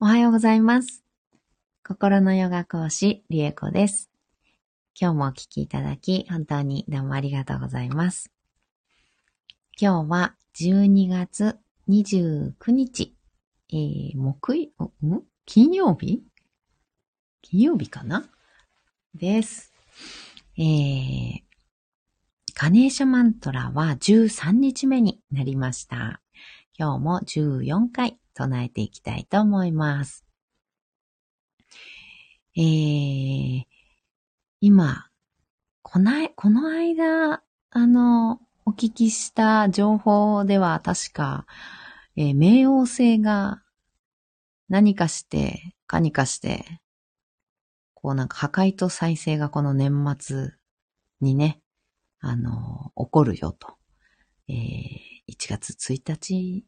[0.00, 1.02] おはようございます。
[1.84, 4.12] 心のヨガ講師、リエコです。
[4.94, 8.30] 今日もお聞きいただき、本当にどうもありがとうございます。
[9.76, 11.58] 今日は12月
[11.88, 13.16] 29日、
[13.72, 15.22] えー、木曜、ん？
[15.44, 16.22] 金曜日？
[17.42, 18.24] 金曜日かな？
[19.16, 19.72] です。
[20.56, 21.40] えー、
[22.54, 26.22] カネーシャマントラは13日目になりました。
[26.78, 30.24] 今日も14回唱えていきたいと思います。
[32.56, 33.64] えー、
[34.60, 35.08] 今、
[35.82, 41.46] こない、この間、あの、お聞きした情報では確か、
[42.14, 43.62] えー冥王星が
[44.68, 46.80] 何かして、かにかして、
[47.94, 50.50] こうなんか破壊と再生がこの年末
[51.20, 51.60] にね、
[52.20, 53.78] あの、起こるよと。
[54.46, 56.64] えー1月1日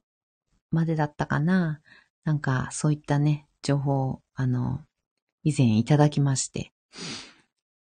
[0.71, 1.81] までだったかな。
[2.25, 4.81] なんか、そういったね、情報、あの、
[5.43, 6.73] 以前いただきまして、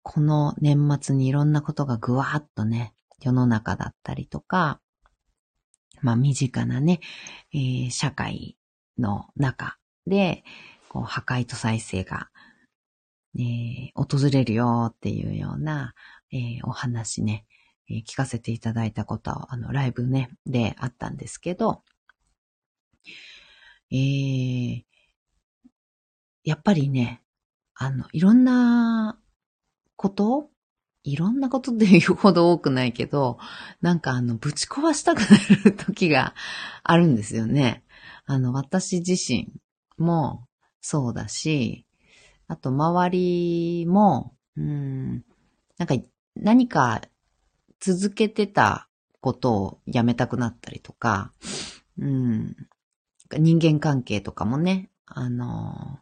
[0.02, 4.80] この年末にいろんなことがぐわーっとね、世の中だったりとか、
[6.02, 7.00] まあ、身近なね、
[7.52, 8.56] えー社会
[8.98, 10.44] の中で、
[10.88, 12.28] こう、破壊と再生が、
[13.38, 15.94] えー訪れるよっていうような、
[16.32, 17.46] えーお話ね、
[17.90, 21.82] えー聞かせていただいたことは、あの、ライブね、であったんですけど、
[23.90, 24.82] えー、
[26.44, 27.22] やっぱりね、
[27.74, 29.18] あの、いろんな
[29.96, 30.50] こと
[31.06, 33.38] いろんなことっていうほど多くないけど、
[33.80, 36.34] なんかあの、ぶち壊したくなる時が
[36.82, 37.84] あるんですよね。
[38.24, 39.52] あの、私自身
[39.98, 40.48] も
[40.80, 41.86] そうだし、
[42.48, 45.24] あと周りも、うん、
[45.78, 45.94] なんか
[46.34, 47.02] 何か
[47.78, 48.88] 続けてた
[49.20, 51.32] ことをやめたくなったりとか、
[51.98, 52.56] うん、
[53.38, 55.98] 人間関係とかもね、あの、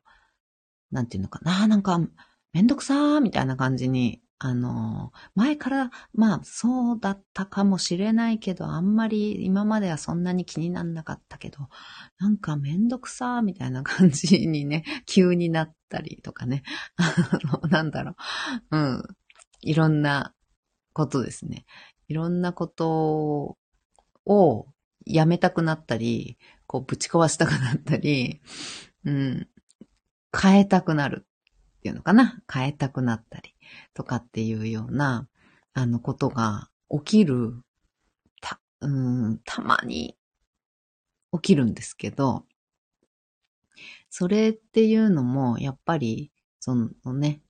[0.90, 2.00] なんていうのかな、なんか、
[2.52, 11.68] めんどくさーみたいな感じに、あの、前から、まあ、そうだったかもしれないけど、あんまり今まではそんなに気になんなかったけど、
[12.18, 16.62] なんかめんどくさーみたいな感じにね、 急になったりとかね、
[17.70, 18.16] なんだろ
[18.70, 19.02] う、うん、
[19.62, 20.34] いろんな
[20.92, 21.64] ことですね。
[22.08, 23.56] いろんなこと
[24.26, 24.66] を
[25.06, 28.40] やめたくなったり、こうぶち壊したくなったり、
[29.04, 29.48] うん、
[30.38, 31.26] 変えたくなる
[31.78, 33.54] っていうのかな変えたくなったり
[33.92, 35.28] とかっていうような、
[35.74, 37.54] あのことが起きる、
[38.40, 40.16] た、うん、たまに
[41.32, 42.44] 起きるんですけど、
[44.08, 47.42] それっていうのも、やっぱり、そのね、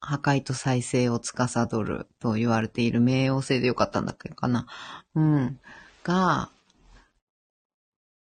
[0.00, 4.66] 破壊と再生を司ると言われている冥王星でよかったんだっけかな。
[5.14, 5.60] うん。
[6.02, 6.50] が、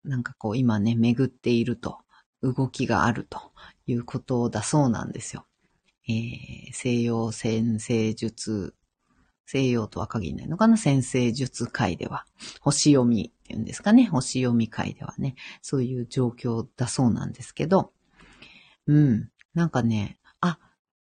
[0.05, 1.99] なんかこう今ね、巡っていると、
[2.43, 3.53] 動きがあると
[3.87, 5.47] いうことだそうなんですよ。
[6.09, 8.75] えー、西洋先生術、
[9.45, 12.27] 西洋とは限らないのかな先生術界では。
[12.61, 14.07] 星読みっていうんですかね。
[14.07, 15.35] 星読み界ではね。
[15.63, 17.93] そういう状況だそうなんですけど、
[18.87, 19.31] うん。
[19.55, 20.59] なんかね、あ、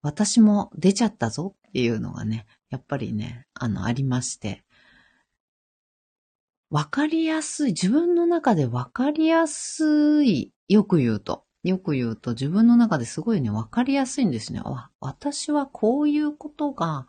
[0.02, 4.64] 私も出ちゃったぞっていうのがね、やっぱりね、あの、ありまして、
[6.69, 14.59] わかりやすい、自分の中でわかりやすい、よく言うと、よく言うと自分の中ですごいね、わかりやすいんですね。
[14.59, 17.07] わ私はこういうことが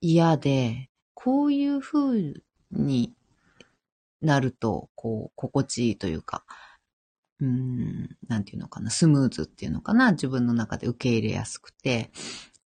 [0.00, 2.34] 嫌で、こういう風
[2.70, 3.14] に
[4.20, 6.44] なると、こう、心地いいというか、
[7.40, 12.10] うん、なんていうのかな、スムーズっていうのかな、自分の中で受け入れやすくて、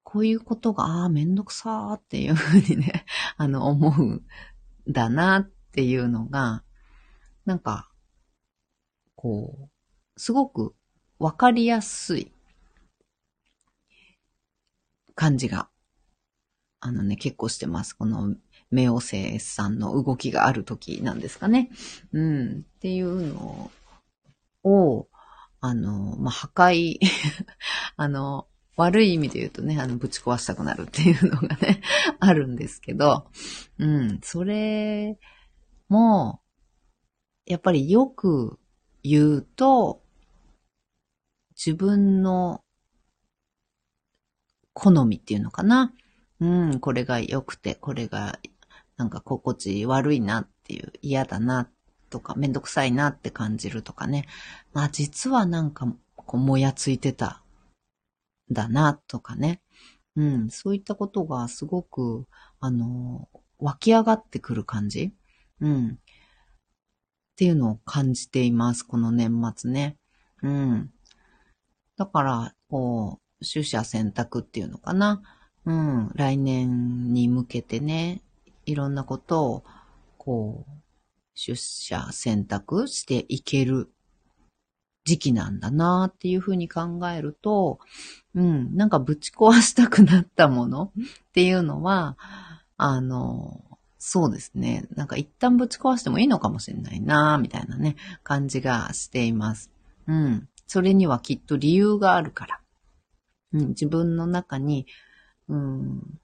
[0.02, 3.06] こういうことが、ああ、めんどくさーっていう風にね、
[3.38, 4.24] あの、思うん
[4.88, 6.62] だなっっていうのが、
[7.46, 7.90] なんか、
[9.16, 10.76] こう、すごく
[11.18, 12.32] わかりやすい
[15.16, 15.70] 感じが、
[16.80, 17.94] あのね、結構してます。
[17.96, 18.36] この、
[18.72, 21.72] 冥王星さんの動きがある時なんですかね。
[22.12, 22.66] うん。
[22.76, 23.72] っていうの
[24.64, 25.08] を、
[25.60, 27.00] あの、まあ、破壊、
[27.98, 31.82] あの、悪い意味で言うとね、あの、ぶち壊したくなるっていうのがね、
[32.20, 33.26] あるんですけど、
[33.80, 35.18] うん、それ
[35.94, 36.42] も、
[37.46, 38.60] やっぱりよく
[39.04, 40.02] 言うと、
[41.56, 42.64] 自分の
[44.74, 45.94] 好みっていうのかな。
[46.40, 48.40] うん、これが良くて、これが
[48.98, 51.70] なんか心地悪いなっていう、嫌だな
[52.10, 54.26] とか、めんどくさいなって感じるとかね。
[54.74, 55.86] まあ実はなんか、
[56.16, 57.44] こう、もやついてた、
[58.52, 59.62] だなとかね。
[60.16, 62.26] うん、そういったことがすごく、
[62.60, 63.30] あの、
[63.60, 65.14] 湧き上がってくる感じ。
[65.64, 65.88] うん。
[65.88, 69.98] っていうのを感じています、この年末ね。
[70.44, 70.92] うん。
[71.98, 75.22] だから、こう、取捨選択っていうのかな。
[75.66, 78.22] うん、来年に向けてね、
[78.66, 79.64] いろんなことを、
[80.18, 80.72] こう、
[81.34, 83.90] 出社選択していける
[85.06, 87.80] 時期なんだなっていうふうに考えると、
[88.36, 92.18] うん、なんかぶち壊したくなったものっていうのは、
[92.76, 93.73] あの、
[94.06, 94.86] そうですね。
[94.98, 99.72] なんか一旦ぶち壊してもいいのかもしれないなみたいなね、感じがしています。
[100.08, 100.50] うん。
[100.68, 102.60] それにはきっと理由があるから。
[103.54, 104.88] うん、自分の中に、
[105.48, 106.20] うん、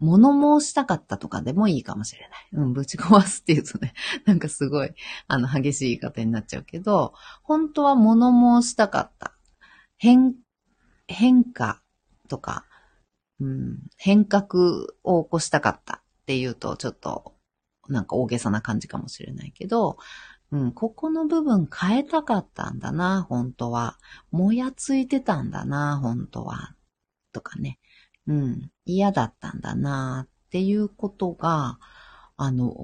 [0.00, 2.48] 物申したかったとかでもいいかもしれない。
[2.54, 3.94] うん、ぶち壊すって言うとね、
[4.26, 4.92] なんかすごい、
[5.28, 9.36] あの、激しい言い方になっちゃうけど、本当は物申したかった。
[9.98, 10.34] 変、
[11.06, 11.80] 変化
[12.26, 12.66] とか、
[13.38, 15.99] うん、変革を起こしたかった
[16.30, 17.34] っていうと、ちょっと、
[17.88, 19.98] なんか大げさな感じかもしれないけど、
[20.52, 23.98] うん、ここの部分変えたかったんだな、本当は。
[24.30, 26.76] もやついてたんだな、本当は。
[27.32, 27.80] とかね。
[28.28, 31.80] うん、嫌だったんだなっていうことが、
[32.36, 32.76] あの、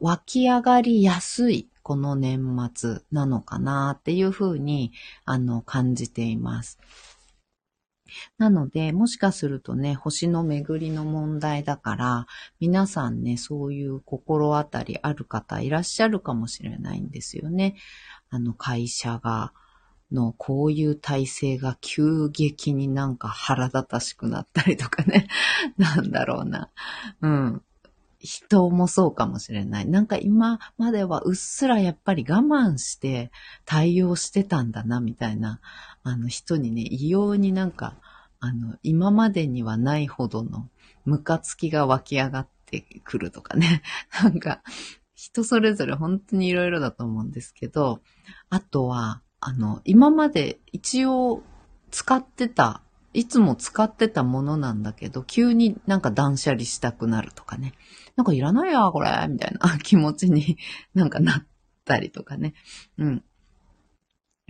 [0.00, 2.40] 湧き上がりやすいこの年
[2.74, 4.90] 末なのかなっていうふうに、
[5.24, 6.80] あの、感じています。
[8.38, 12.26] なので、もしかするとね、星の巡りの問題だから、
[12.60, 17.76] 皆さんね、そういう心当たりある方いらっしゃるかもしれないんですよね。
[18.30, 19.52] あの、会社が、
[20.12, 25.28] のこういう体制が急激になんか腹立たしくなったりとかね。
[25.76, 26.70] なんだろうな。
[27.20, 27.62] うん。
[28.20, 29.86] 人もそうかもしれない。
[29.86, 33.30] なんか今まではうっすらやっぱり我慢して
[33.64, 35.60] 対応してたんだな、みたいな、
[36.02, 37.96] あの人にね、異様になんか、
[38.40, 40.68] あの、今までにはないほどの
[41.04, 43.82] ムカつきが湧き上がってくるとかね。
[44.22, 44.62] なんか、
[45.14, 48.00] 人それぞれ本当にいろいろだと思うんですけど、
[48.50, 51.42] あとは、あの、今まで一応
[51.90, 52.82] 使ってた、
[53.14, 57.72] いつも使ってたものなんだけど、急になんか断捨離したくなるとかね。
[58.16, 60.58] なんかいらないや、これ、みたいな 気持ちに
[60.94, 61.46] なんかなっ
[61.84, 62.54] たりとかね。
[62.98, 63.24] うん。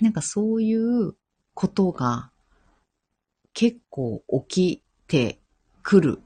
[0.00, 1.14] なんかそういう
[1.54, 2.30] ことが
[3.52, 5.40] 結構起きて
[5.82, 6.22] くる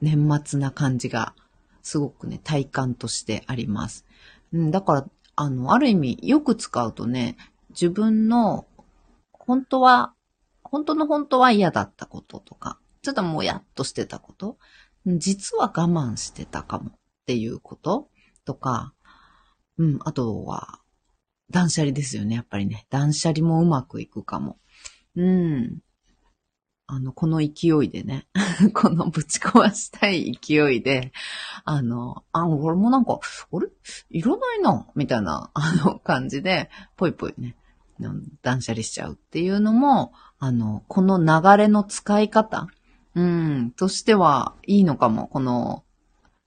[0.00, 1.34] 年末な感じが
[1.82, 4.04] すごくね、体感としてあります。
[4.52, 7.36] うん、だから、あの、ある意味よく使うとね、
[7.70, 8.66] 自分の
[9.32, 10.14] 本当は、
[10.70, 14.58] 本当の本当は嫌だったこととか、ちょっともうやっとしてたこと、
[15.06, 16.92] 実は我慢してたかもっ
[17.26, 18.08] ていうこと
[18.44, 18.94] とか、
[19.78, 20.80] うん、あとは、
[21.50, 22.86] 断捨離ですよね、やっぱりね。
[22.90, 24.58] 断捨離もうまくいくかも。
[25.16, 25.78] うん。
[26.86, 28.26] あの、この勢いでね、
[28.74, 31.12] このぶち壊したい勢いで、
[31.64, 33.68] あの、あ、俺もなんか、あれ？
[34.10, 37.56] いらないな、みたいな、あの、感じで、ぽいぽいね、
[38.42, 42.68] 断捨離しちゃうっていうのも、あの、この流れの使い方、
[43.14, 45.28] うん、としてはいいのかも。
[45.28, 45.84] この、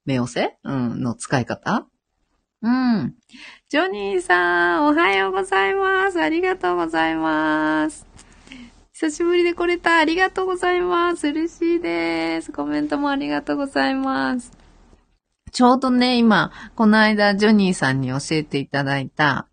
[0.05, 1.85] 目寄せうん、の使い方
[2.61, 3.15] うん。
[3.69, 6.21] ジョニーさん、おはようございます。
[6.21, 8.07] ありがとうございます。
[8.93, 9.97] 久しぶりで来れた。
[9.97, 11.27] ありがとうございます。
[11.27, 12.51] 嬉しいです。
[12.51, 14.51] コメントもありがとうございます。
[15.51, 19.47] ちょうどね、今、この間、ジョニーさんに教えていただいた、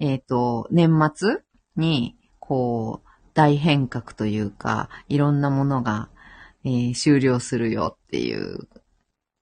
[0.00, 1.38] えっ、ー、と、年末
[1.76, 6.08] に、こう、大変革というか、いろんなものが、
[6.64, 8.68] えー、終了するよっていう、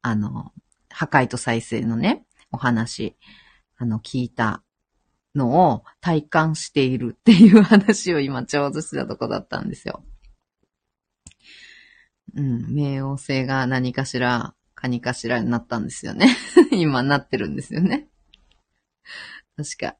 [0.03, 0.53] あの、
[0.91, 3.17] 破壊と再生のね、お話、
[3.77, 4.62] あの、聞いた
[5.35, 10.03] のを体感しているっていう話を今ちょうどしたとこだったんですよ。
[12.35, 16.37] うん、冥王星が何かしら、何かしらになったんですよね。
[16.73, 18.09] 今なってるんですよね。
[19.57, 19.97] 確か。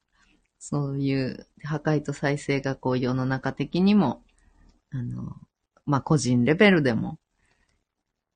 [0.59, 4.23] そういう破壊と再生がこう世の中的にも、
[4.91, 5.37] あの、
[5.87, 7.19] まあ、個人レベルでも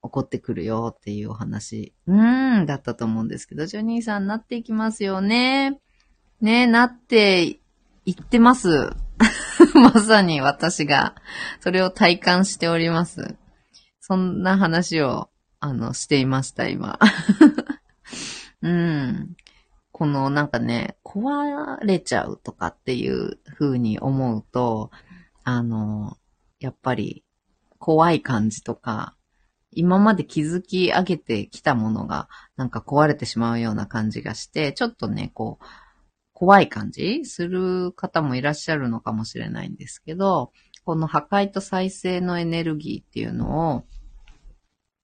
[0.03, 5.81] 起こってくるよっていうお話、うーん、だったと思うんですけど、ジョニーさんなっていきますよね。
[6.41, 7.59] ね、なって
[8.05, 8.91] いってます。
[9.75, 11.15] まさに私が、
[11.61, 13.37] それを体感しております。
[14.01, 16.99] そんな話を、あの、していました、今。
[18.63, 19.37] うん。
[19.93, 24.91] このなんかね、壊れちゃうとかっていう風に思うと、
[25.45, 26.17] あの、
[26.61, 27.25] やっぱり
[27.79, 29.17] 怖い感じとか、
[29.71, 35.65] 今まで築き上げてきたものがなんか壊れてしまうような感じがして、ちょっとね、こう、
[36.33, 40.53] 怖い感じする方もいらっしゃるのかもしれないんですけど、
[40.85, 43.85] この破壊と再生のエネルギーっていうのを、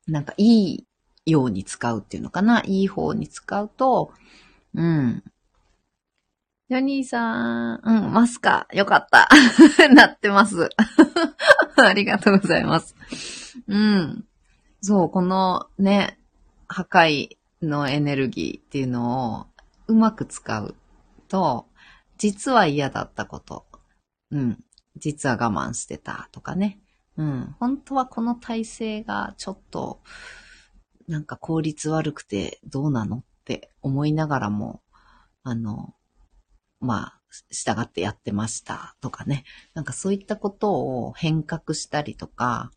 [0.07, 0.87] なんかい
[1.27, 4.13] いように使うっていうのかな、いい方に使うと、
[4.75, 5.23] うん。
[6.71, 9.29] ジョニーさん、うん、ますかよかった。
[9.95, 10.69] なってます。
[11.77, 12.95] ありがとうございます。
[13.67, 14.25] うん。
[14.83, 16.19] そう、このね、
[16.67, 19.47] 破壊のエネルギーっていうのを
[19.87, 20.77] うまく使う
[21.29, 21.67] と、
[22.19, 23.67] 実は嫌だったこと、
[24.31, 24.63] うん、
[24.97, 26.81] 実は我慢してたとかね、
[27.17, 30.03] うん、本当はこの体制がちょっと、
[31.07, 34.83] なんか効率悪くてどうなのって思いながらも、
[35.43, 35.95] あの、
[36.81, 39.45] まあ、従ってやってましたとかね。
[39.73, 42.71] なんかそういったことを変革したりとか、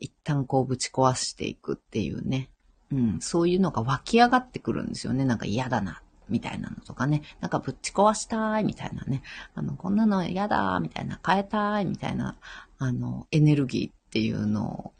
[0.00, 2.50] 一旦こうぶち壊していくっていうね。
[2.92, 5.24] うん、そういうのが湧き上がってくるんですよね。
[5.24, 7.22] なんか嫌だな、みたいなのとかね。
[7.40, 9.22] なんかぶち壊したい、みたいなね。
[9.54, 12.36] あの、こんなの嫌だ、みたいな、変えたい、みたいな、
[12.78, 14.92] あの、エネルギーっていうの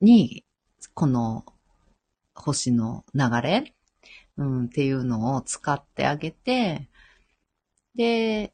[0.00, 0.44] に、
[0.94, 1.44] この
[2.42, 3.74] 星の流れ、
[4.36, 6.88] うん、っていうのを使ってあげて、
[7.94, 8.52] で、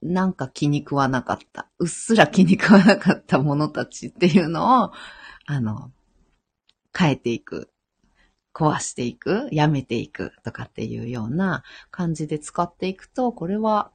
[0.00, 4.92] なんか気に食わなかった、うっすら気に食わなかったものたちっていうのを、
[5.46, 5.90] あの、
[6.96, 7.70] 変えていく、
[8.54, 10.32] 壊していく、やめていく？
[10.44, 13.92] とかっていうような感じで使っていくと、これは、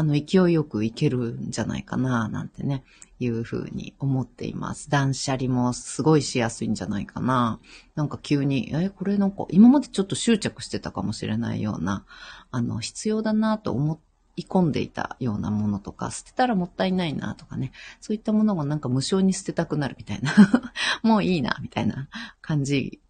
[0.00, 2.84] あの、勢いよくいけるんじゃないかな、なんてね、
[3.18, 4.88] いうふうに思っています。
[4.88, 7.60] 断捨離もすごいしやすいんじゃないかな。
[7.96, 12.06] なんか急に、え、これなんか、今までちょっと執着してたかもしれないような、
[12.50, 14.00] あの、必要だなと思
[14.36, 20.32] い込んでいたようなものとか、捨てたらもったいないなとかね、そういったものがなんか無償に捨てたくなるみたいな、
[21.04, 22.08] もういいな、みたいな
[22.40, 23.00] 感じ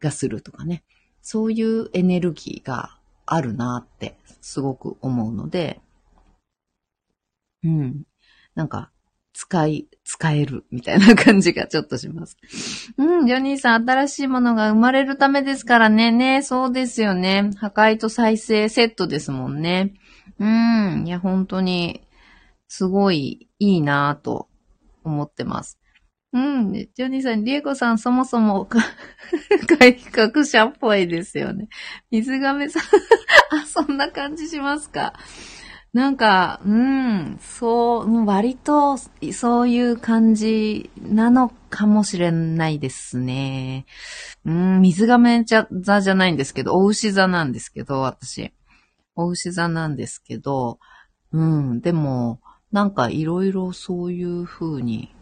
[0.00, 0.82] がするとかね、
[1.20, 2.96] そういうエネルギーが
[3.26, 5.82] あるなってすごく思うので、
[7.64, 8.02] うん。
[8.54, 8.90] なんか、
[9.32, 12.36] 使い、使えるみたいな感じがちょっとします。
[12.98, 16.10] うん、ジョニーさん、新しいものが生まれるためですからね。
[16.10, 17.50] ね、そうですよね。
[17.56, 19.94] 破壊と再生セットですもんね。
[20.38, 22.02] うん、いや、本当に、
[22.68, 24.48] すごいいいなぁと
[25.04, 25.78] 思ってます。
[26.32, 28.66] うん、ジョニーさん、リエコさん、そもそも、
[29.78, 31.68] 改革者っぽいですよね。
[32.10, 32.82] 水亀さん
[33.60, 35.12] あ、そんな感じしますか。
[35.92, 43.84] なんか、うん、そう、割とそういう感じなのかもしれないですね。
[44.46, 48.52] うん、水亀座じゃないんですけど、お牛座なんですけど、私。
[49.16, 50.78] お牛座なんですけど、
[51.30, 55.14] うん、でも、なんかいろいろそういう風に、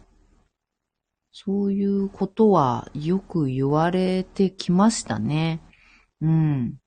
[1.33, 5.61] そういうことはよく言われてきましたね。
[6.21, 6.79] うん。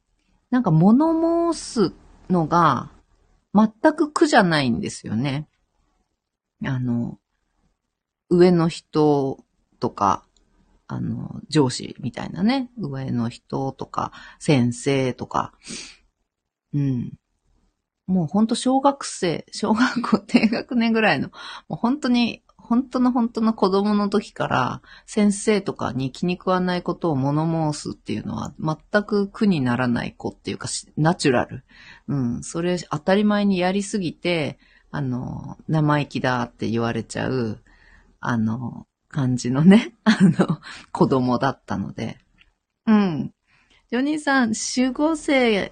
[0.52, 1.94] なんか物申す
[2.30, 2.92] のが
[3.54, 5.48] 全く苦じゃないんですよね。
[6.66, 7.20] あの、
[8.30, 9.44] 上の人
[9.80, 10.26] とか、
[10.88, 15.54] あの、上司みたいなね、上の人とか、先生とか、
[16.74, 17.14] うん。
[18.08, 21.30] もうほんと小学生、小学校低学年ぐらいの、
[21.68, 31.64] もう本当に本当の本当の子供の時から先生とかに気に食わないことを物申すっていうのは全く苦にならない子っていうかナチュラル。
[32.08, 32.44] うん。
[32.44, 34.58] それ当たり前にやりすぎて、
[34.92, 37.62] あの、生意気だって言われちゃう、
[38.20, 40.60] あの、感じのね、 あの、
[40.92, 42.18] 子供だったので。
[42.88, 43.32] うん。
[43.90, 45.72] ジョニーさん、守護星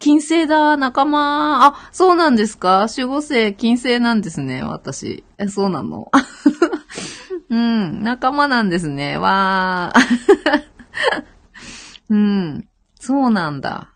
[0.00, 1.66] 金星だ、仲間。
[1.66, 2.86] あ、そうなんですか？
[2.94, 5.24] 守護星金星なんですね、私。
[5.38, 6.10] え、そうなの？
[7.48, 9.16] うん、仲間なんですね。
[9.18, 10.64] わー。
[12.10, 13.90] うん、そうなんだ。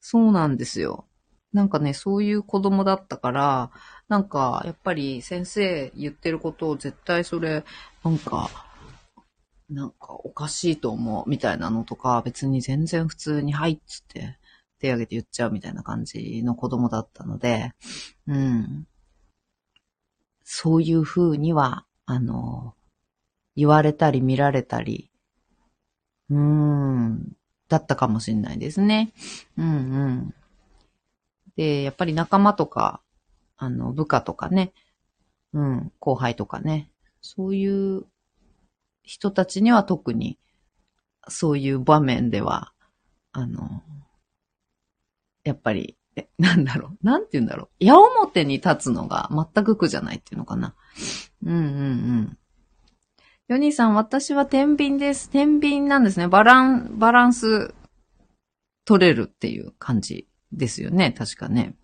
[0.00, 1.06] そうなんですよ。
[1.52, 3.70] なんかね、そういう子供だったから、
[4.08, 7.64] なんか、やっぱり先生言ってることを絶対それ、
[8.04, 8.50] なんか、
[9.70, 14.38] なんかおかしいと思うみたいなのとか、別に全然普通に、はいっつって
[14.78, 17.72] 手挙げて言っちゃうみたいな感じの子供だったので、
[18.26, 18.86] うん。
[20.44, 22.74] そういう風には、あの、
[23.56, 25.10] 言われたり見られたり、
[26.30, 27.36] うーん、
[27.68, 29.12] だったかもしれないですね。
[29.56, 30.34] うんうん。
[31.56, 33.00] で、やっぱり仲間とか、
[33.56, 34.72] あの、部下とかね、
[35.52, 36.90] うん、後輩とかね、
[37.22, 38.04] そういう
[39.02, 40.38] 人たちには特に、
[41.28, 42.72] そういう場面では、
[43.32, 43.82] あの、
[45.46, 47.06] やっぱり、え、なんだろう？
[47.06, 47.84] なんて言うんだろう？
[47.84, 47.94] 矢
[48.34, 50.74] 面に立つのが全く苦じゃないっていうのかな。
[51.44, 52.38] うんうんうん。
[53.46, 55.30] ヨニーさん、私は天秤です。
[55.30, 56.26] 天秤なんですね。
[56.26, 57.72] バラン、バランス
[58.84, 61.12] 取れるっていう感じですよね。
[61.12, 61.76] 確かね。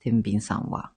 [0.00, 0.92] 天秤さんは。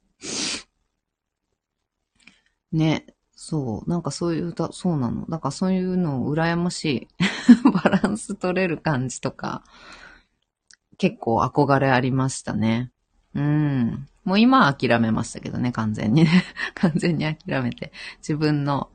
[2.72, 3.08] ね。
[3.36, 3.90] そう。
[3.90, 5.26] なんかそういう歌、そうなの。
[5.28, 7.08] なんかそういうのを羨ましい。
[7.84, 9.66] バランス取れる感じとか。
[10.98, 12.92] 結構憧れありましたね。
[13.34, 14.08] うん。
[14.24, 16.44] もう今は諦めましたけどね、完全にね。
[16.76, 17.92] 完全に諦めて。
[18.20, 18.90] 自分の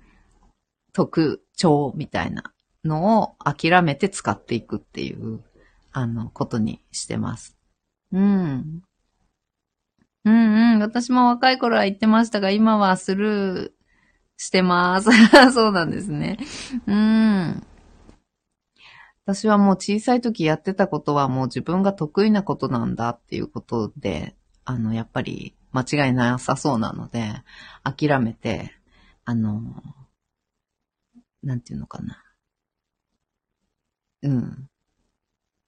[0.93, 2.53] 特徴みたいな
[2.85, 5.43] のを諦めて使っていくっていう、
[5.93, 7.57] あの、ことにしてます。
[8.13, 8.83] うん。
[10.25, 10.79] うんうん。
[10.81, 13.81] 私も若い頃は言ってましたが、今はスルー
[14.37, 15.11] してます。
[15.53, 16.39] そうなんですね。
[16.87, 17.67] うん。
[19.35, 24.35] 私はもう小さい時やってたことはもう自分が得意なことなんだっていうことで、
[24.65, 27.29] あの、やっぱり間違いなさそうなので、
[27.85, 28.73] 諦めて、
[29.25, 29.61] あの、
[31.43, 32.23] なんていうのかな。
[34.23, 34.69] うん。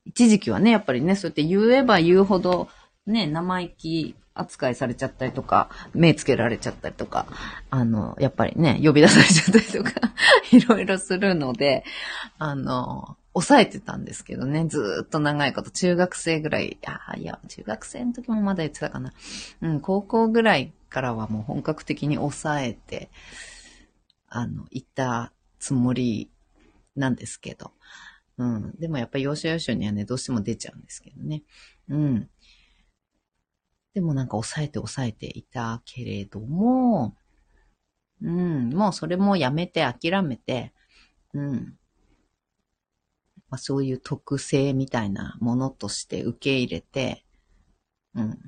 [0.04, 2.68] 一時期はね、やっぱりね、そうやって言えば言うほど、
[3.06, 7.26] ね、生意気扱いされちゃったりとか、目つけられちゃったりとか、
[7.70, 10.12] あの、やっぱりね、呼び出されちゃったりとか、
[10.50, 11.84] いろいろするので、
[12.38, 19.12] あの、抑えてたんですけどね、ずっと長いこと、中学生ぐらい、あいや、中学生の時もまだ言ってたかな。
[19.62, 23.10] うん、高校ぐらいからはもう本格的に抑えて、
[24.28, 26.30] あの、いたつもり
[26.94, 27.72] なんですけど。
[28.38, 28.74] うん。
[28.78, 31.42] でもやっぱり要所要所にはね、どうしても出ちゃうんですけどね。
[31.88, 32.28] うん。
[33.94, 37.14] でもなんか抑えて抑えていたけれども、
[38.22, 40.72] うん、もうそれもやめて諦めて、
[41.34, 41.78] うん。
[43.52, 47.22] まあ、そういう特性みたいなものとして受け入れて、
[48.14, 48.38] うん。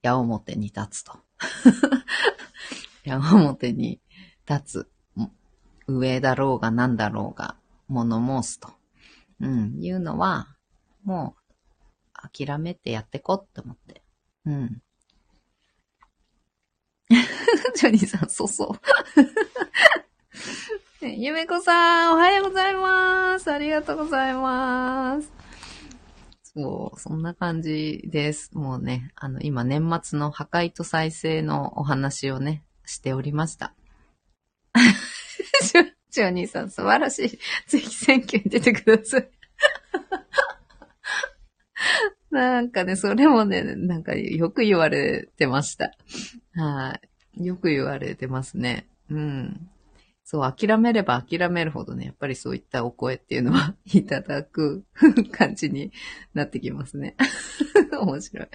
[0.00, 1.18] 矢面に立つと。
[3.04, 4.00] 矢面に
[4.48, 4.90] 立つ。
[5.86, 8.72] 上だろうが何だろうが物申すと。
[9.40, 9.78] うん。
[9.84, 10.56] いうのは、
[11.02, 11.36] も
[12.14, 14.02] う諦めてやってこって思って。
[14.46, 14.82] うん。
[17.76, 18.80] ジョニーさん、そうそう。
[21.06, 23.52] ゆめこさん、おはようございます。
[23.52, 25.30] ありがとうございます。
[26.42, 28.56] そう、そんな感じです。
[28.56, 33.74] もうね、あの、今年末の破壊と再生のお話をね、しておりました。
[36.10, 37.38] ジョニーさん、素晴らしい。
[37.66, 39.28] ぜひ選挙に出てください。
[42.30, 45.92] なんかね、それもね、なんかよく言われてました。
[46.54, 46.98] は
[47.36, 47.46] い。
[47.46, 48.86] よく言われてますね。
[49.10, 49.68] うん。
[50.24, 54.84] そう、諦めれば諦めるほどね、やっぱりそういったお声っていうのは いただく
[55.30, 55.92] 感じに
[56.32, 57.14] なってきますね。
[57.92, 58.48] 面白い。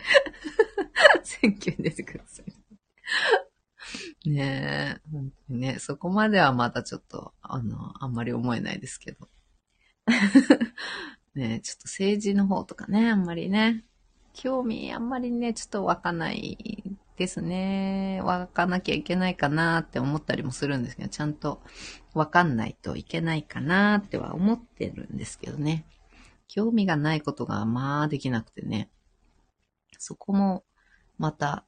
[1.23, 4.29] 選挙に出てください。
[4.29, 9.29] ねえ、本当にね、そこまではまだちょっと、あの、あんまり思えないですけど。
[11.35, 13.85] ね、ちょっと政治の方とかね、あんまりね、
[14.33, 16.83] 興味あんまりね、ちょっと湧かない
[17.19, 18.21] ですね。
[18.23, 21.61] 湧かなきゃいけないかなって思ったりもするんですけど、ちゃんと
[22.13, 25.85] わかんないといけないかなっては思ってるんですけどね。
[26.47, 28.89] 興味がないことがまあできなくてね。
[29.97, 30.63] そこも
[31.17, 31.65] また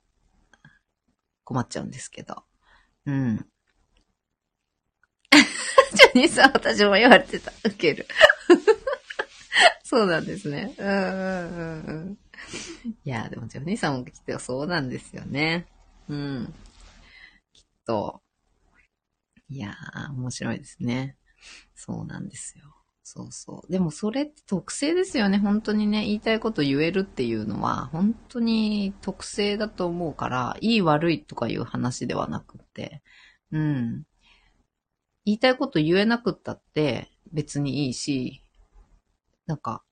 [1.43, 2.43] 困っちゃうんですけど。
[3.05, 3.45] うん。
[5.35, 7.51] ジョニーさん、私も言われてた。
[7.65, 8.07] ウケる。
[9.83, 10.73] そうなんですね。
[10.77, 12.17] うんうんうんうん。
[13.03, 15.67] いや、でもジョニーさんもきっとそうなんですよね。
[16.09, 16.53] うん。
[17.53, 18.21] きっと。
[19.49, 21.17] いやー、面白いですね。
[21.75, 22.65] そうなんですよ。
[23.03, 23.71] そうそう。
[23.71, 25.37] でもそれって特性ですよね。
[25.37, 33.01] 本当にね、言いたいこと言えるっていうのは、本当に特性だと思うから、いい悪いとかいう話ではなくって、
[33.51, 34.03] うん。
[35.25, 38.41] 言いたいこと言えなくったって別にいいし、
[39.45, 39.83] なんか、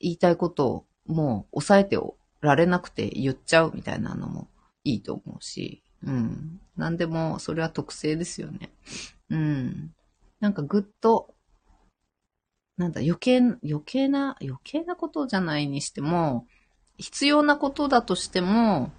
[0.00, 4.48] 言いたいことをもう抑えておられなくて言っちゃうみたいなのも
[4.84, 6.60] いいと思うし、うん。
[6.76, 8.70] なんでも、それは特性ですよね。
[9.30, 9.94] うん。
[10.40, 11.34] なんかぐっと、
[12.76, 16.46] なんだ、余計、余計な、余計なことじゃないにしても、
[16.96, 18.92] 必要なことだとしても、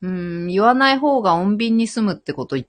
[0.00, 2.66] うん、言わない方が穏便に済むってこといっ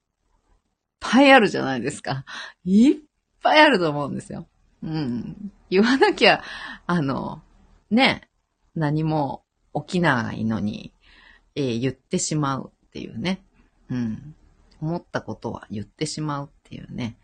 [1.00, 2.26] ぱいあるじゃないですか。
[2.64, 2.96] いっ
[3.42, 4.48] ぱいあると思うんですよ。
[4.84, 5.52] うん。
[5.72, 6.44] 言わなきゃ、
[6.86, 7.42] あの、
[7.90, 8.30] ね、
[8.76, 10.94] 何も起きないのに、
[11.56, 13.44] えー、言ってしまうっていうね。
[13.90, 14.36] うん。
[14.82, 17.18] 思ったことは言ってしまうっていうね。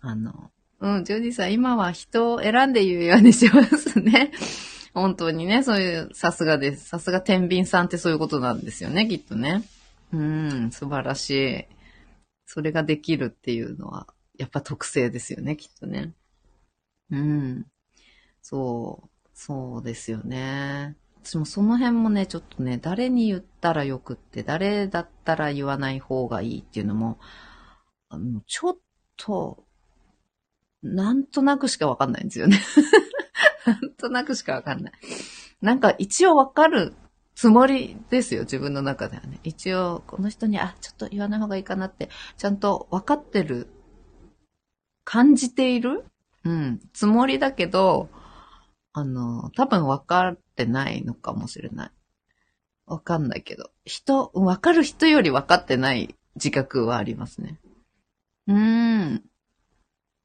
[0.00, 4.32] あの、うん、ジョディさん、今は人を選んで言うようにしますね。
[4.94, 6.88] 本当にね、そういう、さすがです。
[6.88, 9.62] さすが天秤さんってそういうことなんですよね、きっとね。
[10.12, 11.64] うん、素晴らしい。
[12.46, 16.14] それができるっていうのは、やっぱ特性ですよね、きっとね。
[17.10, 17.66] うん。
[18.42, 19.09] そう。
[19.42, 20.96] そうですよね。
[21.24, 27.18] 私もその辺もね、ちょっとね、誰に言ったらよくって、誰だったら言わない方がいいっていうのも、
[28.10, 28.76] あのちょっ
[29.16, 29.64] と、
[30.82, 32.60] なんとなくしかわかんないんですよね。
[33.64, 34.92] なんとなくしかわかんない。
[35.62, 36.92] なんか一応わかる
[37.34, 39.40] つもりですよ、自分の中ではね。
[39.42, 43.68] 一応、この人に、あ、ちょっと言わない方がいいかなって、ちゃんとわかってる、
[45.04, 46.04] 感じている
[46.44, 48.10] うん、つもりだけど、
[48.92, 51.90] あの、多分分かってないのかもしれない。
[52.86, 53.70] わかんないけど。
[53.84, 57.60] 人、わかる人より分かってない自覚はありますね。
[58.48, 59.22] うーん。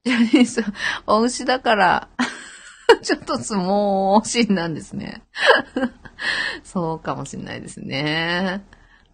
[0.04, 0.74] ジャニーさん、
[1.06, 2.10] お牛だから、
[3.02, 5.24] ちょっと相撲心なんですね。
[6.64, 8.64] そうかもしれないですね。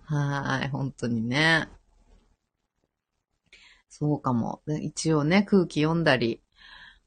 [0.05, 1.69] はい、本当にね。
[3.89, 4.61] そうかも。
[4.81, 6.41] 一応ね、空気読んだり、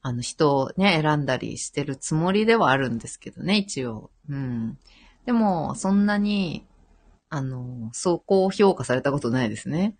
[0.07, 4.11] あの、人をね、選んだりしてるつもりではあるんですけどね、一応。
[4.29, 4.77] うん。
[5.25, 6.67] でも、そんなに、
[7.29, 9.97] あの、そう高評価されたことないですね。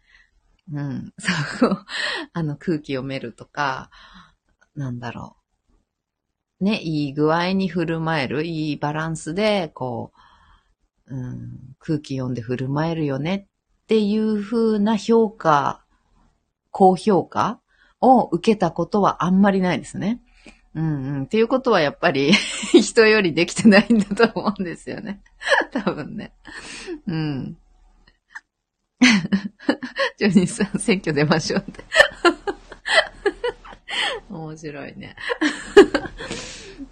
[0.71, 1.11] うん。
[1.17, 1.85] そう、
[2.33, 3.89] あの、空気読めるとか、
[4.75, 5.37] なんだろ
[6.61, 6.65] う。
[6.65, 10.11] ね、いい具合に振る舞える、いいバランスで、こ
[11.07, 13.47] う、うん、空気読んで振る舞えるよね
[13.81, 15.83] っていう風な評価、
[16.69, 17.59] 高評価
[18.05, 20.21] を受けたことはあんまりないですね。
[20.75, 21.23] うんうん。
[21.23, 22.33] っていうことはやっぱり
[22.81, 25.21] 人よりできてないんだと思うんですよね。
[25.71, 26.33] 多分ね。
[27.07, 27.57] うん。
[30.17, 31.83] ジョニーさん、選挙出ましょうって
[34.29, 35.15] 面白いね。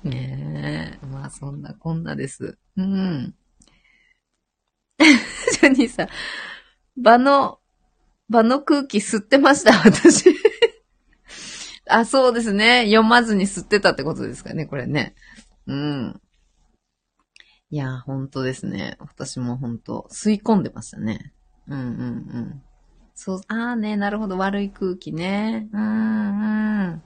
[0.04, 1.06] ねえ。
[1.06, 2.58] まあそんなこんなです。
[2.78, 3.36] うん。
[5.00, 6.08] ジョニーさん、
[6.98, 7.60] 場の、
[8.30, 10.34] 場の空気吸ってました、私。
[11.88, 12.86] あ、そうですね。
[12.86, 15.16] 読まずに吸ってたってことですかね、これね。
[15.68, 16.22] うん。
[17.70, 18.98] いや、本当ですね。
[19.00, 21.34] 私も本当吸い込んでましたね。
[21.68, 21.90] うんうんう
[22.40, 22.64] ん。
[23.16, 25.70] そう、ああね、なるほど、悪い空気ね。
[25.74, 27.04] うんうん。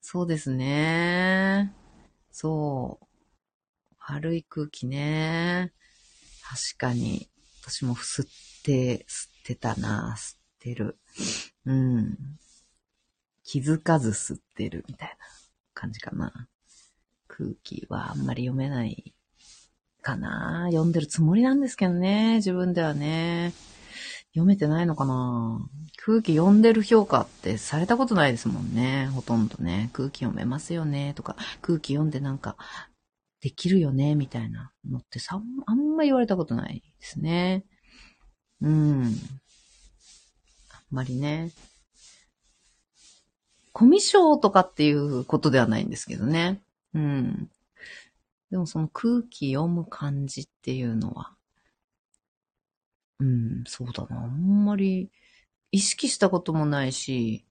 [0.00, 1.72] そうですね。
[2.30, 3.06] そう。
[3.98, 5.72] 悪い空気ね。
[6.42, 7.28] 確かに。
[7.62, 8.26] 私も吸っ
[8.64, 10.98] て、吸ってたな、吸ってる。
[11.64, 12.18] うん。
[13.52, 15.14] 気づかず吸ってるみたいな
[15.74, 16.48] 感じかな。
[17.28, 19.14] 空気はあんまり読めない
[20.00, 20.68] かな。
[20.70, 23.52] 読んでるつもりなんですけどね、自分ではね。
[24.32, 25.68] 読めてないのかな
[26.02, 29.08] 空気読んでる評価ってされたことないですもんね。
[29.08, 29.90] ほとんどね。
[29.92, 31.12] 空気読めますよね。
[31.12, 32.56] とか、空気読んでなんか、
[33.42, 34.14] できるよね。
[34.14, 37.66] みたいなのってさ、あんま言われたことないですね。
[38.62, 39.02] うん。
[39.02, 39.10] あん
[40.90, 41.50] まりね。
[43.72, 46.62] コミュ障とかっていうことではないんですけどね。
[46.94, 47.50] うん。
[48.50, 51.32] でもその空気読む感じっていうのは、
[53.18, 54.24] うん、そうだな。
[54.24, 55.10] あんまり
[55.70, 57.46] 意識したこともないし、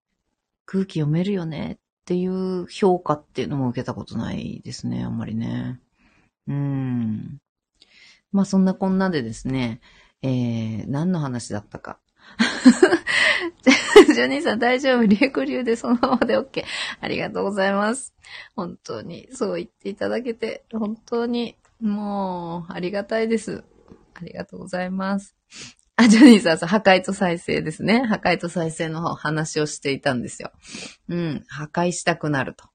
[0.66, 5.04] 空気読めるよねっていう評価っていうのも受けたことないですね。
[5.04, 5.80] あんまりね。
[6.48, 7.40] うん。
[8.32, 9.82] まあそんなこんなでですね、
[10.22, 12.00] えー、何の話だったか。
[14.14, 15.06] ジョニーさん大丈夫？
[15.06, 16.64] リエク流でそのままで OK。
[17.00, 18.14] ありがとうございます。
[18.56, 23.64] 本当に、そう言っていただけて、本当に、もう、ありがたいです。
[24.14, 25.36] ありがとうございます。
[25.96, 28.04] あ、ジョニーさん、そう破壊と再生ですね。
[28.06, 30.52] 破壊と再生の方話をしていたんですよ。
[31.10, 31.44] うん。
[31.48, 32.66] 破壊したくなると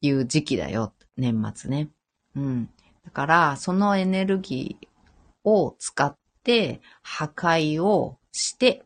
[0.00, 0.94] いう時期だよ。
[1.16, 1.90] 年末ね。
[2.34, 2.70] うん。
[3.04, 4.88] だから、そのエネルギー
[5.48, 8.84] を使って、破壊をして、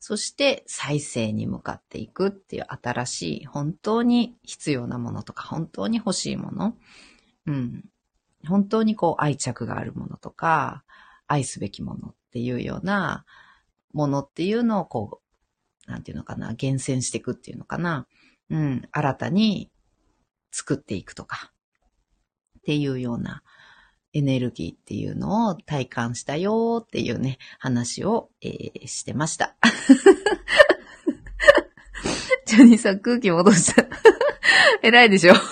[0.00, 6.76] そして再生に向かっていくっていう新しい本当に必要なものとか本当に欲しいもの、
[7.46, 7.84] うん、
[8.46, 10.84] 本当にこう愛着があるものとか
[11.26, 13.24] 愛すべきものっていうような
[13.92, 15.20] ものっていうのをこ
[15.86, 18.06] う、なんていうのかな、厳選していくっていうのかな、
[18.50, 19.70] うん、新たに
[20.50, 21.52] 作っていくとか。
[22.58, 23.42] っていうような
[24.12, 29.56] エネルギーっていうのを体感したよっていうね、話を、えー、してました。
[32.46, 33.84] ジョニーさん空気戻した。
[34.82, 35.34] 偉いでしょ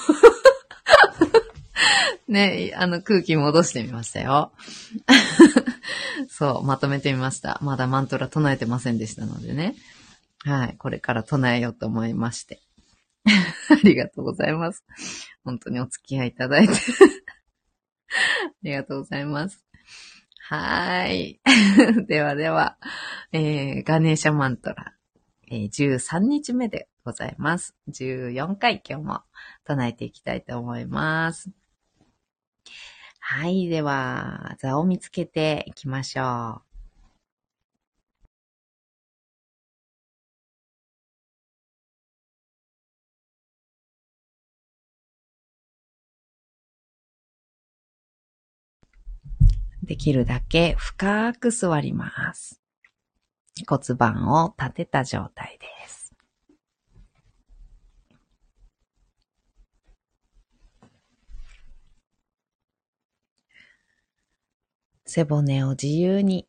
[2.28, 4.52] ね、あの空気戻してみましたよ。
[6.28, 7.58] そう、まとめてみました。
[7.62, 9.76] まだマントラ唱えてませんでしたのでね。
[10.40, 12.60] はい、これから唱えようと思いまして。
[13.68, 14.84] ありがとうございます。
[15.44, 16.74] 本当にお付き合いいただいて
[18.48, 19.64] ありがとうございます。
[20.48, 21.40] はーい。
[22.06, 22.78] ではでは、
[23.32, 24.94] えー、ガネーシャマントラ、
[25.48, 27.76] えー、13日目でございます。
[27.88, 29.22] 14回今日も
[29.64, 31.50] 唱えていきたいと思います。
[33.18, 33.68] はい。
[33.68, 36.65] では、座を見つけていきましょう。
[49.86, 52.60] できるだけ深く座ります。
[53.68, 56.12] 骨盤を立てた状態です。
[65.06, 66.48] 背骨を自由に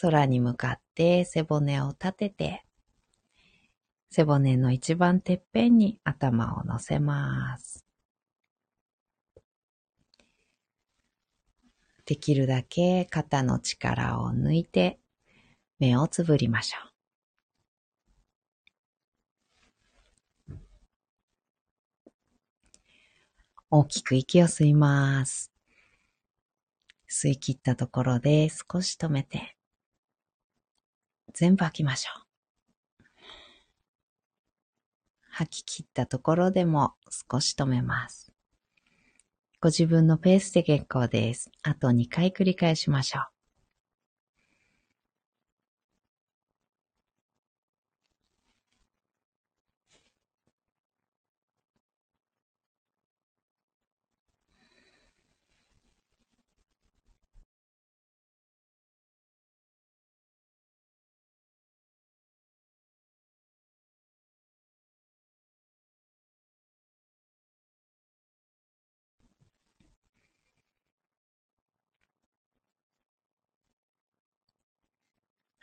[0.00, 2.64] 空に向かって背骨を立てて
[4.10, 7.86] 背骨の一番てっぺんに頭を乗せます。
[12.04, 14.98] できるだけ肩の力を抜いて
[15.78, 16.92] 目をつぶりましょう。
[23.74, 25.50] 大きく息を吸います。
[27.08, 29.56] 吸い切ったところで少し止めて、
[31.32, 32.22] 全部吐きましょう。
[35.30, 36.94] 吐き切ったところでも
[37.30, 38.31] 少し止めます。
[39.62, 41.50] ご自分のペースで結構です。
[41.62, 43.31] あと2回繰り返しましょう。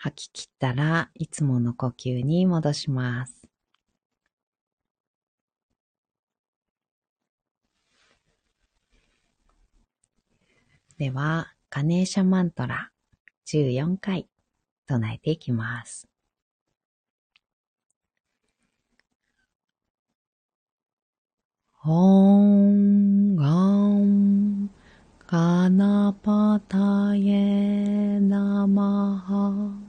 [0.01, 3.35] 吐き切ったらいつもの呼吸に戻します。
[10.97, 12.91] では、カネーシャマントラ
[13.45, 14.29] 14回
[14.88, 16.07] 唱えていきます。
[21.83, 24.69] オンガン
[25.27, 29.88] ガナパタエナマハ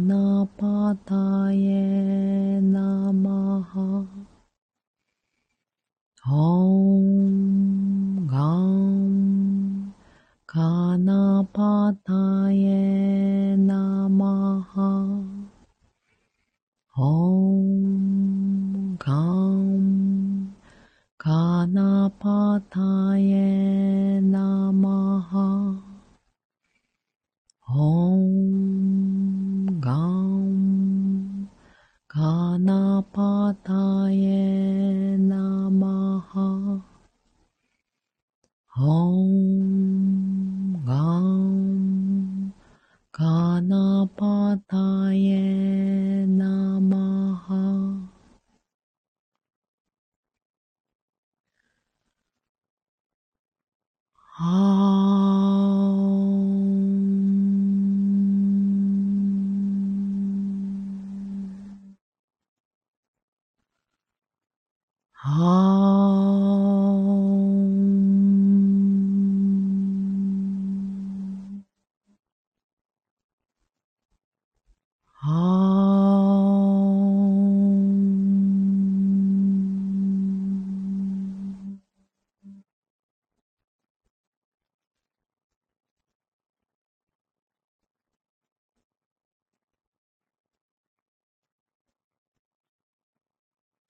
[0.00, 2.51] ナパタエ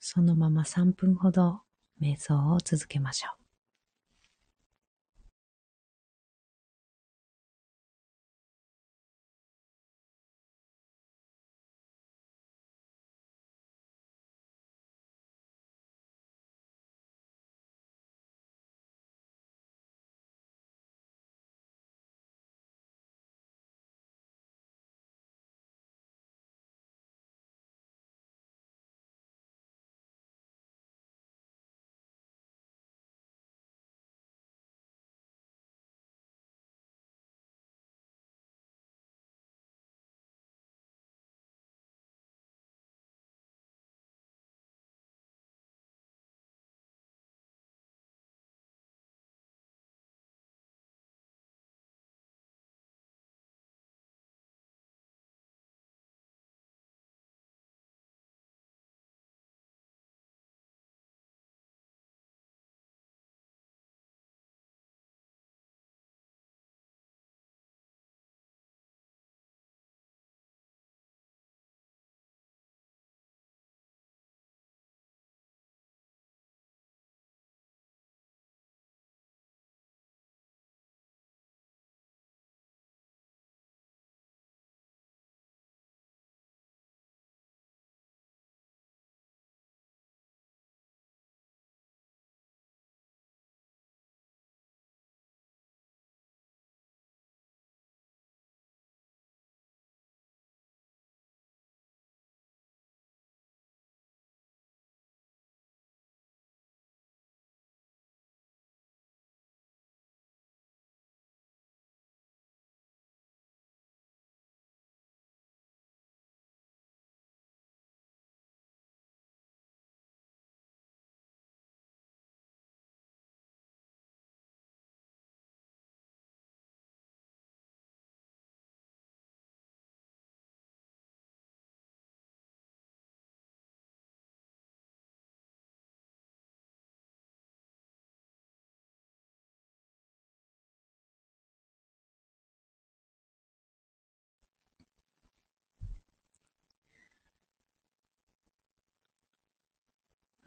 [0.04, 1.60] そのまま3分ほど
[2.00, 3.41] 瞑想を続けましょう。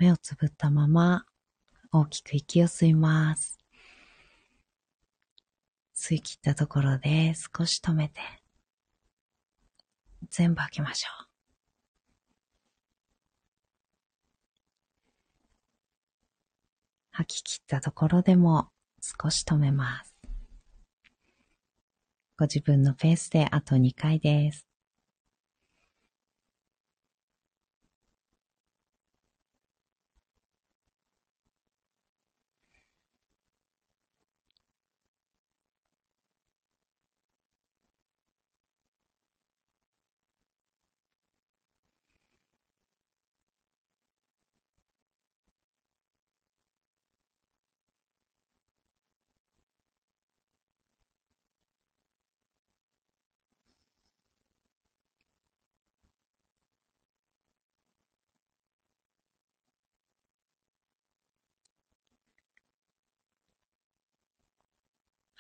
[0.06, 1.26] 目をつぶったまま
[1.92, 3.58] 大きく息を吸います。
[5.96, 8.22] 吸い切ったところで少し止めて
[10.30, 11.28] 全部吐きましょう。
[17.10, 18.68] 吐き切ったところでも
[19.02, 20.16] 少し止めます。
[22.38, 24.68] ご自分のペースであと2回です。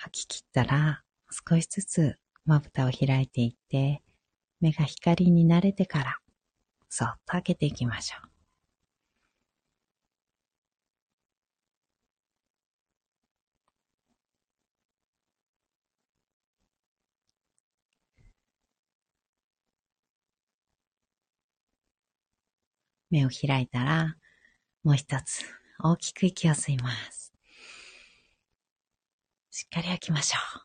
[0.05, 4.03] 吐き切ったら少しずつまぶたを開いていって、
[4.61, 6.17] 目が光に慣れてから、
[6.89, 8.29] そっと開けていきましょう。
[23.09, 24.15] 目を開いたら、
[24.83, 25.43] もう一つ
[25.79, 27.24] 大きく息を吸います。
[29.57, 30.61] しっかり吐きましょう。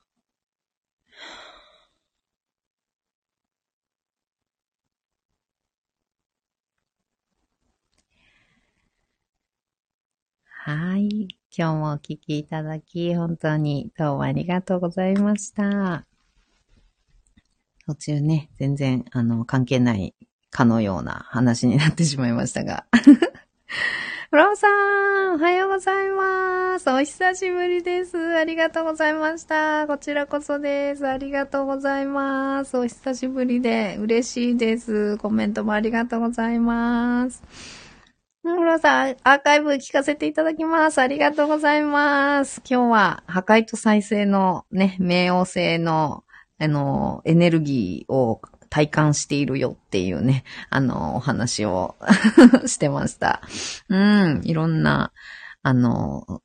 [10.44, 11.28] はい。
[11.56, 16.04] 今日もお聞きいただき、本当にどうもありがとうございました。
[17.86, 20.16] 途中ね、全然、あの、関係ない
[20.50, 22.86] かのような話になってしまいましたが。
[24.32, 24.68] フローさ
[25.32, 26.88] ん、おはようございます。
[26.88, 28.16] お久しぶりです。
[28.16, 29.88] ありがとうございました。
[29.88, 31.04] こちらこそです。
[31.04, 32.78] ありがとうございます。
[32.78, 35.18] お久しぶりで嬉しいです。
[35.18, 37.42] コメントもありがとうございます。
[38.44, 41.00] フローさん、アーカイブ聞かせていただきます。
[41.00, 42.62] ありがとうございます。
[42.64, 46.22] 今日は破壊と再生のね、冥王星の、
[46.60, 48.40] あの、エネルギーを
[48.70, 51.96] 体感しているよっていうね、あの、お話を
[52.66, 53.42] してました。
[53.88, 55.12] うん、いろんな、
[55.62, 56.42] あの、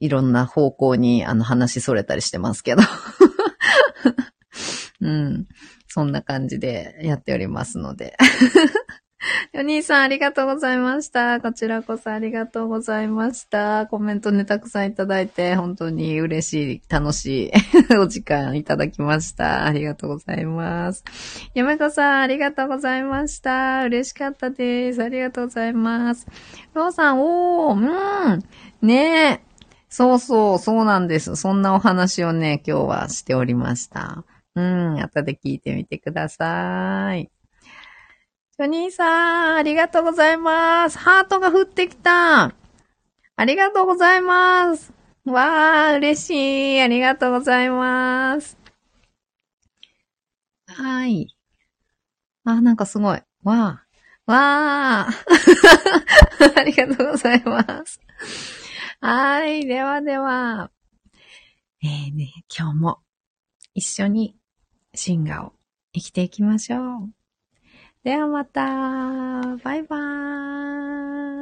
[0.00, 2.82] いろんな方向にあの話それたりしてますけど。
[5.00, 5.46] うん。
[5.88, 8.16] そんな感じでやっておりますので。
[9.54, 11.40] お兄さんありがとうございました。
[11.40, 13.86] こちらこそありがとうございました。
[13.86, 17.50] コメントね、たくさんいただいて、本当に嬉しい、楽し
[17.90, 19.64] い お時間いただきました。
[19.64, 21.04] ありがとうございます。
[21.54, 23.84] めこさん、ありがとうございました。
[23.84, 25.02] 嬉しかったです。
[25.02, 26.26] ありがとうございます。
[26.74, 28.42] ローさん、おー、うん、
[28.86, 29.40] ねえ。
[29.88, 31.36] そうそう、そうなんです。
[31.36, 34.24] そんなお話をね、今日はしておりました。
[34.54, 37.30] うん、後で聞いてみてください。
[38.58, 40.98] ジョニーさん、ありがとうございます。
[40.98, 42.54] ハートが降ってきた。
[43.36, 44.94] ありがとうございます。
[45.26, 46.80] わー、嬉しい。
[46.80, 48.56] ありがとうございます。
[50.68, 51.36] はい。
[52.44, 53.20] あ、なんかすごい。
[53.44, 54.32] わー。
[54.32, 56.56] わー。
[56.58, 58.00] ありがとうございます。
[59.02, 59.66] はい。
[59.66, 60.70] ではでは。
[61.82, 63.02] えーね、今日も
[63.74, 64.34] 一緒に
[64.94, 65.52] シンガーを
[65.92, 67.25] 生きていきましょう。
[68.06, 68.60] ではまた。
[69.64, 71.35] バイバーイ。